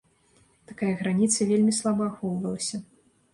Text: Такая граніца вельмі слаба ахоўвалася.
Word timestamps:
Такая 0.71 0.89
граніца 1.01 1.47
вельмі 1.51 1.75
слаба 1.81 2.09
ахоўвалася. 2.13 2.83